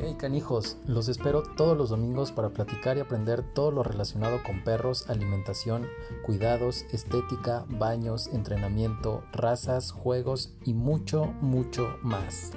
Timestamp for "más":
12.02-12.52